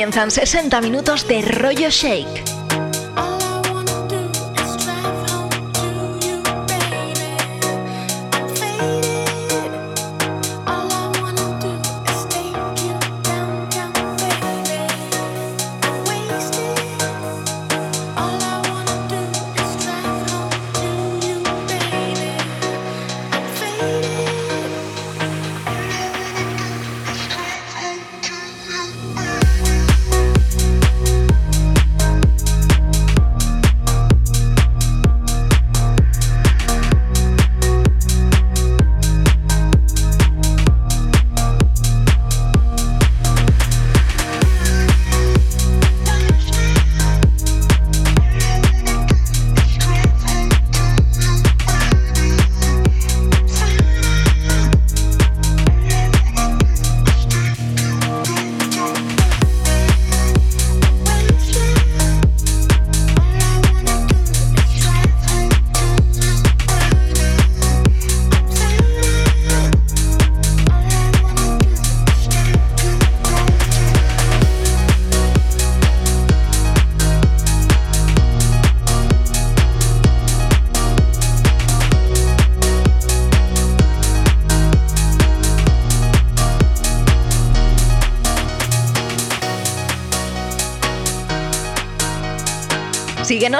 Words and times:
Comienzan 0.00 0.30
60 0.30 0.80
minutos 0.80 1.28
de 1.28 1.42
rollo 1.42 1.90
shake. 1.90 2.49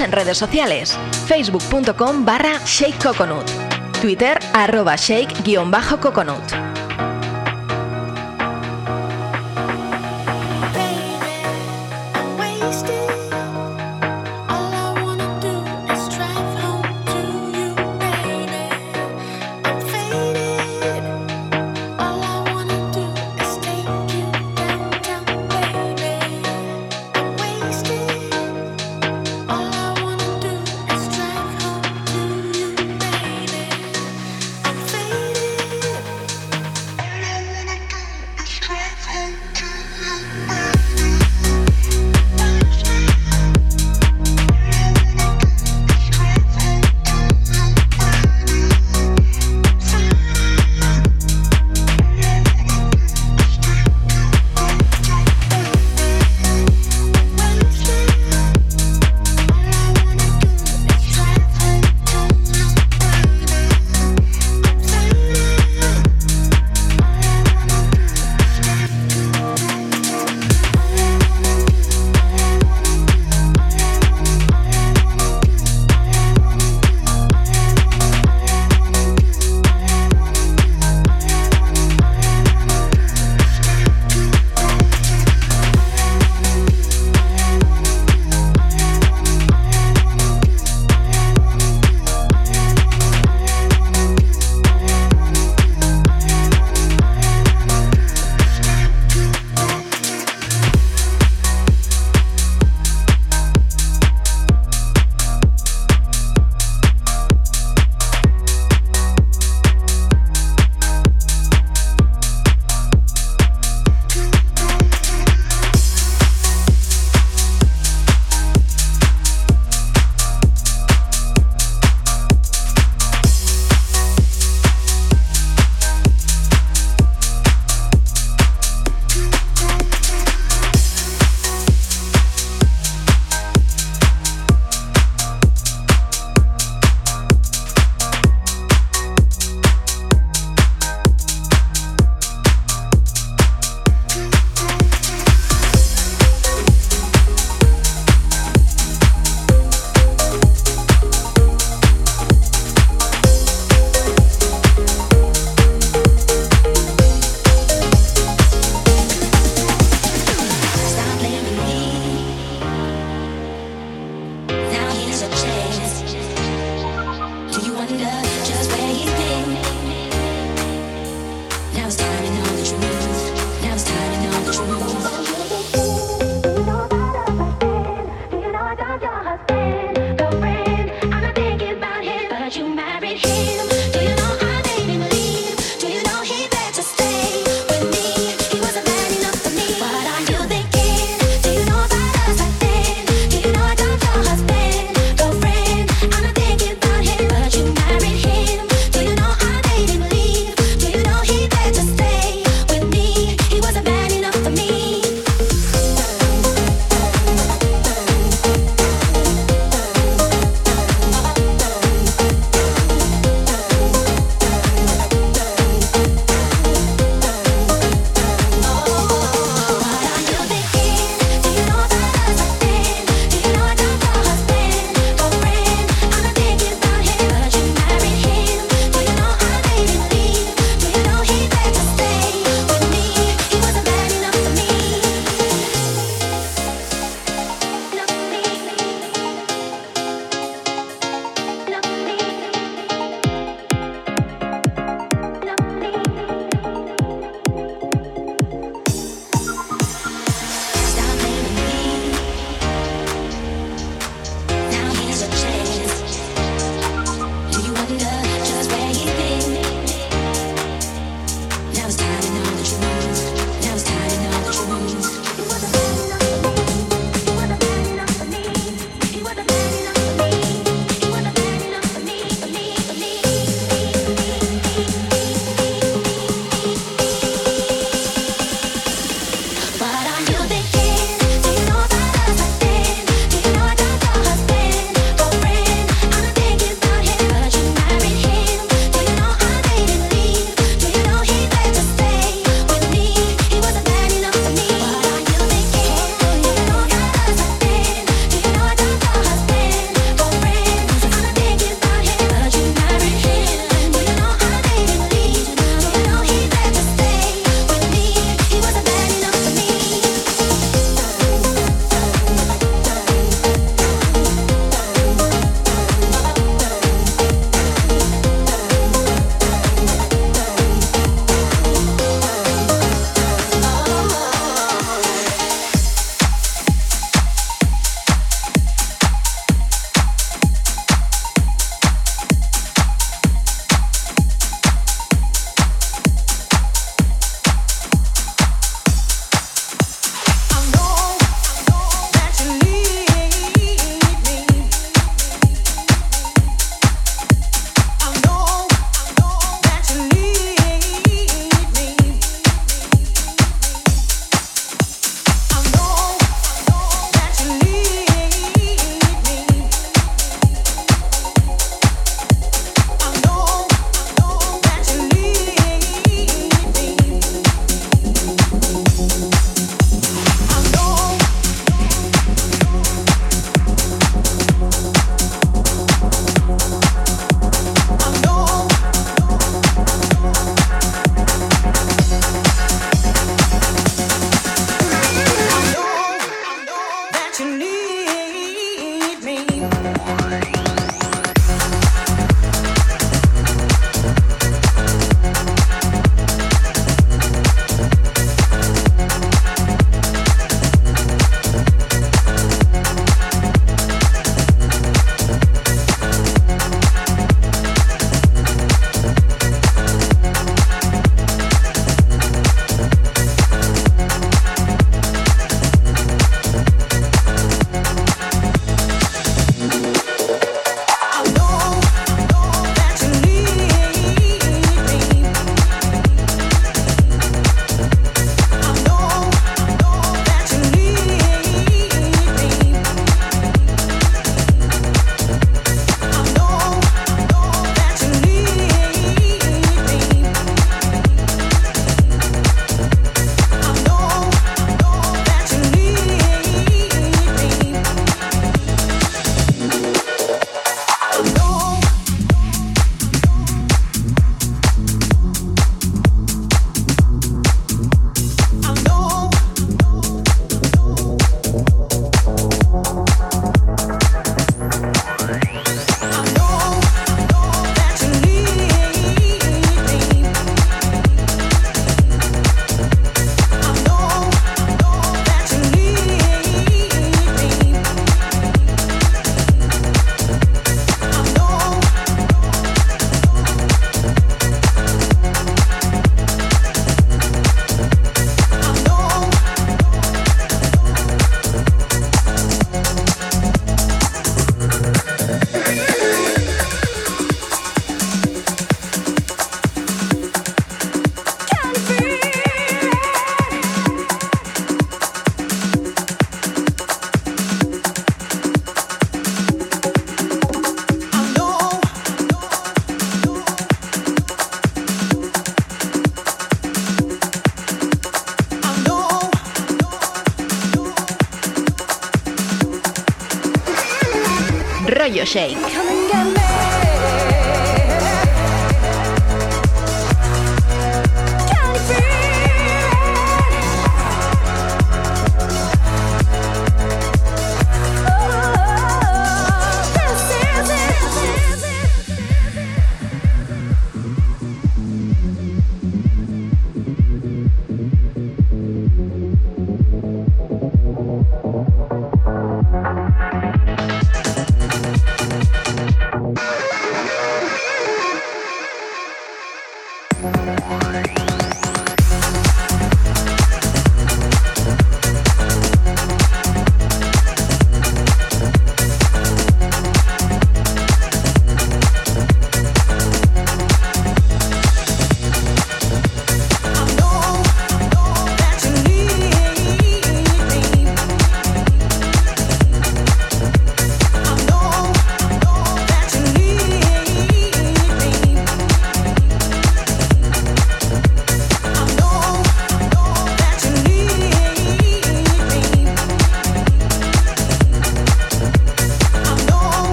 En 0.00 0.10
redes 0.10 0.38
sociales, 0.38 0.96
facebook.com 1.26 2.24
barra 2.24 2.58
shakecoconut, 2.64 3.44
twitter 4.00 4.38
arroba 4.54 4.96
shake-coconut. 4.96 6.61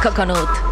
Coconut. 0.00 0.67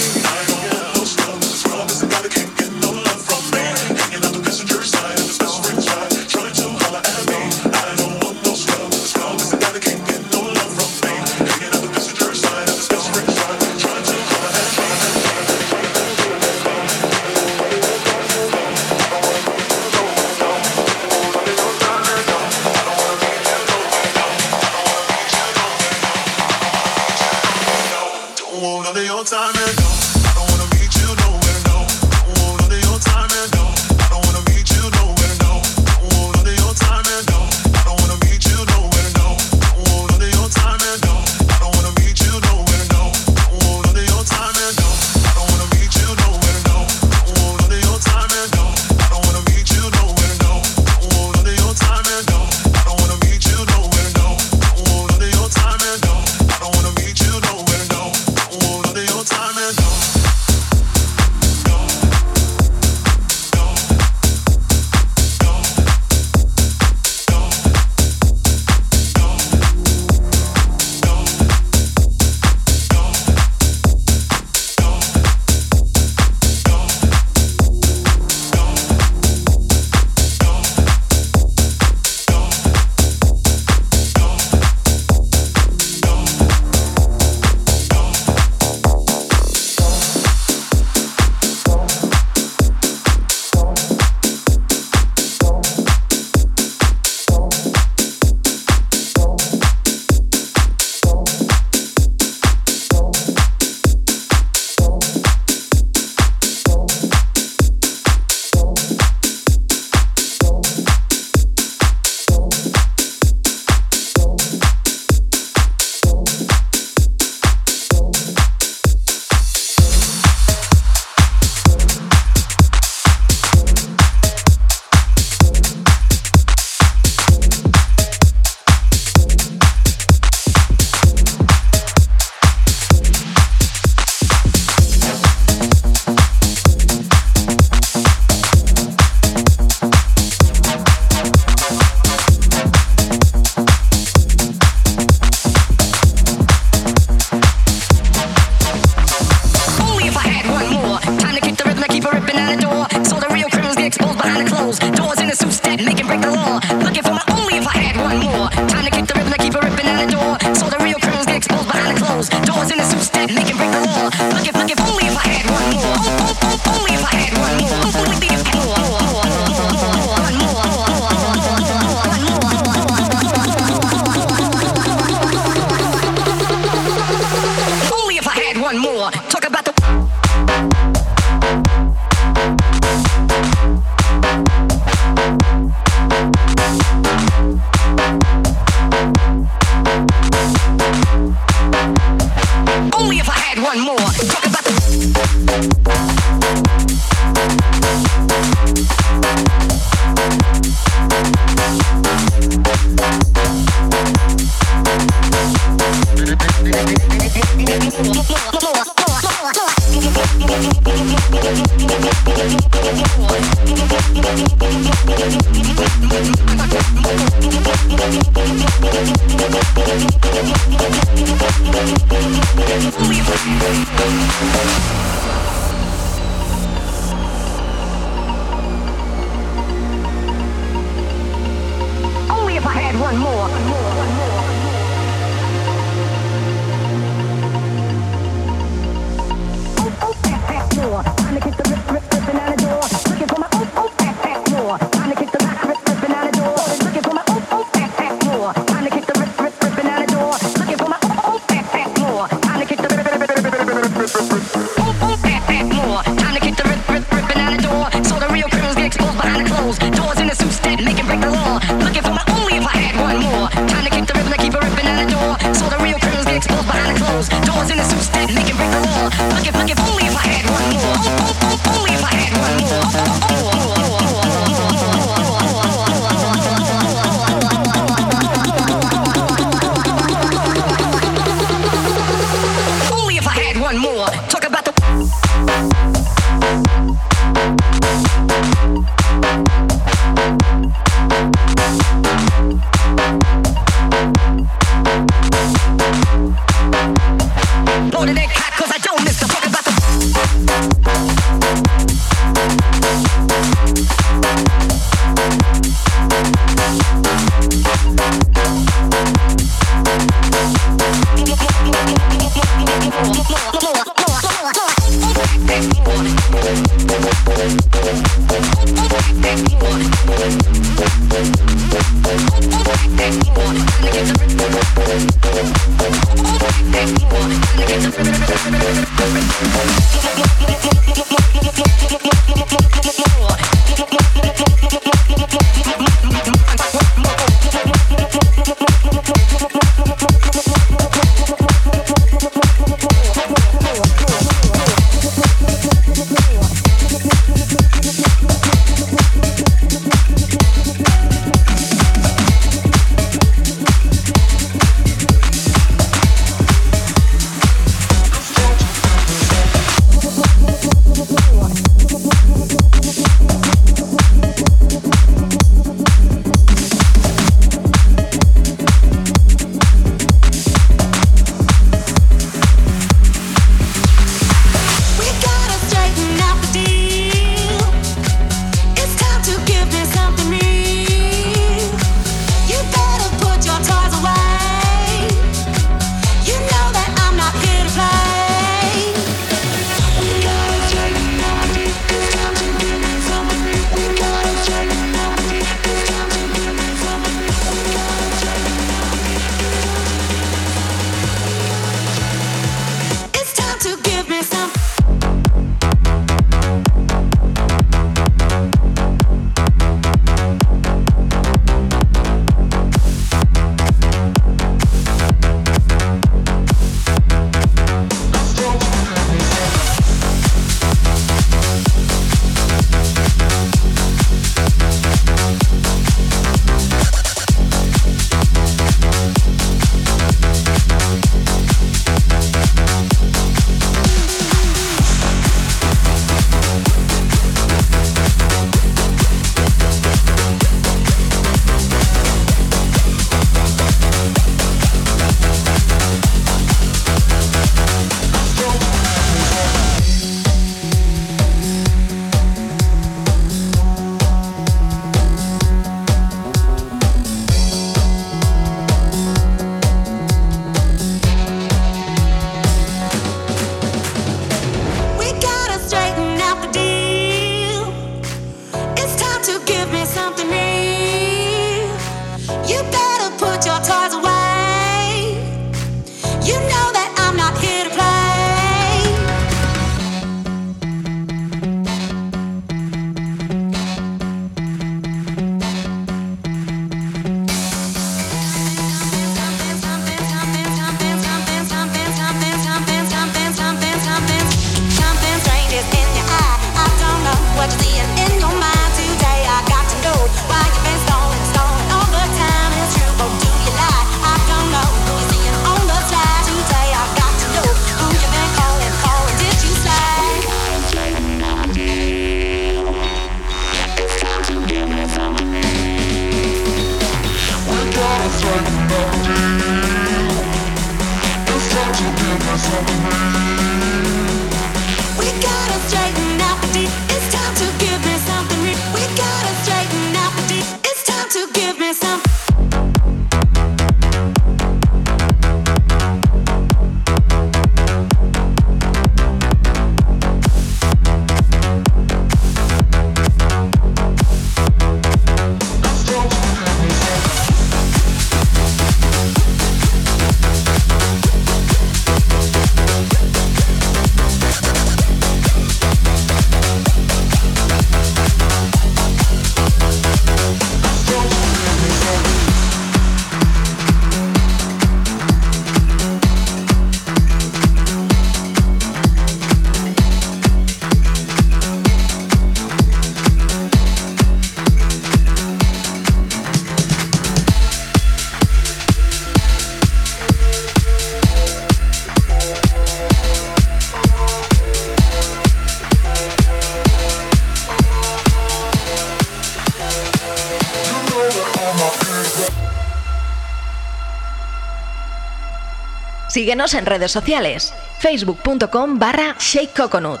Síguenos 596.16 596.54
en 596.54 596.64
redes 596.64 596.92
sociales, 596.92 597.52
facebook.com 597.78 598.78
barra 598.78 599.16
shakecoconut, 599.18 600.00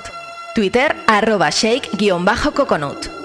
twitter 0.54 0.96
arroba 1.06 1.50
shake-coconut. 1.50 3.15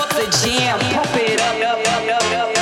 Up 0.00 0.08
the 0.10 0.26
jam, 0.42 0.78
pump 0.78 1.16
it 1.16 1.40
up, 1.40 2.59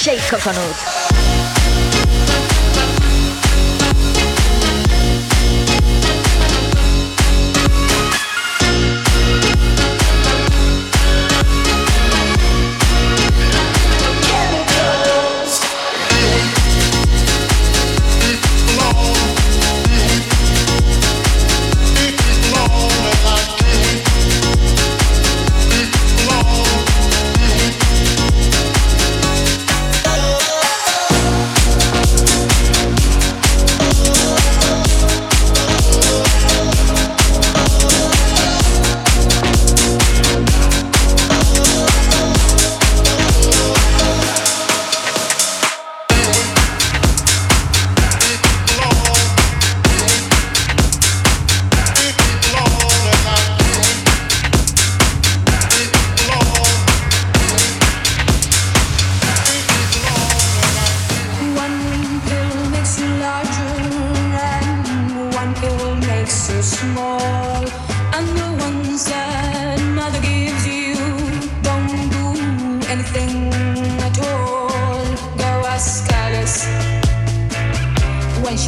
Shake 0.00 0.20
Coconut. 0.30 0.97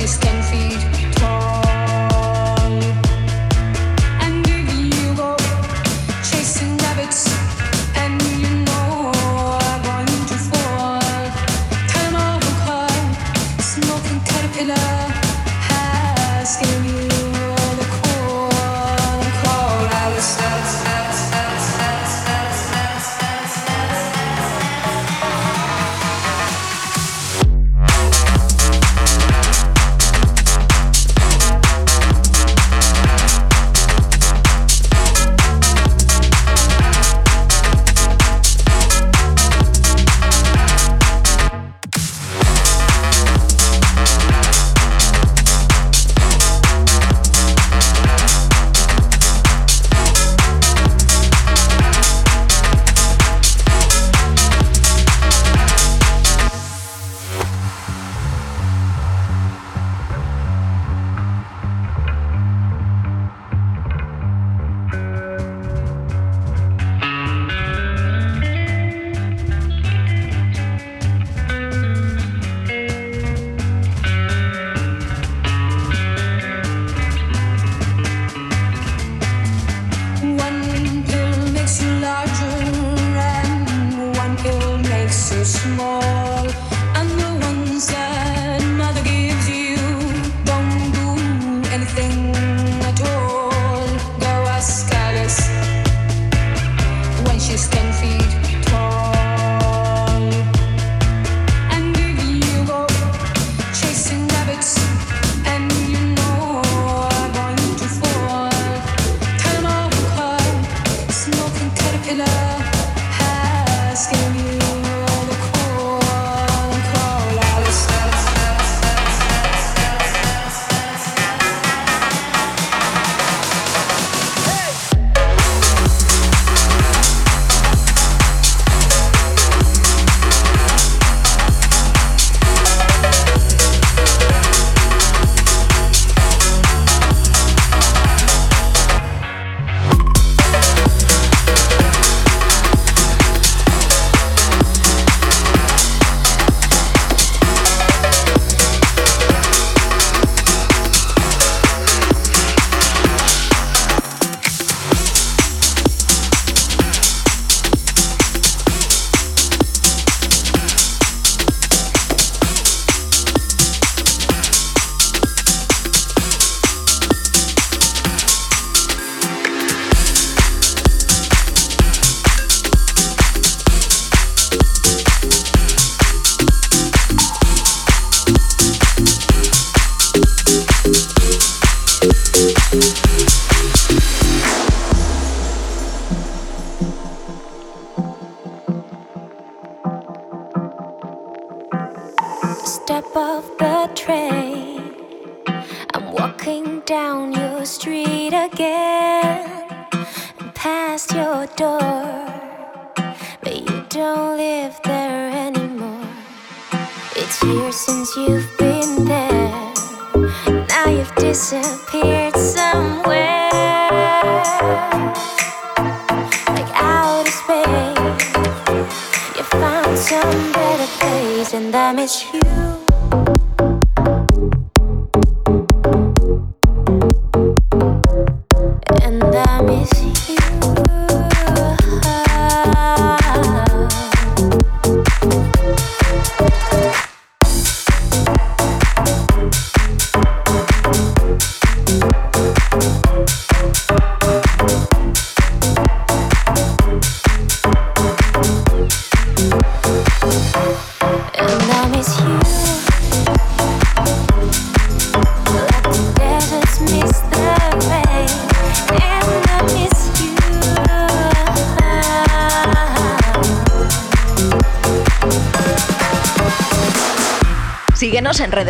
Some 0.06 0.39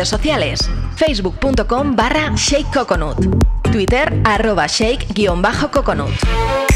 sociales. 0.09 0.59
Facebook.com 0.95 1.95
barra 1.95 2.35
Shake 2.35 2.69
Coconut. 2.73 3.17
Twitter 3.71 4.21
arroba 4.25 4.67
shake-coconut. 4.67 6.70